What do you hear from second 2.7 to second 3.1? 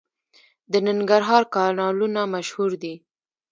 دي.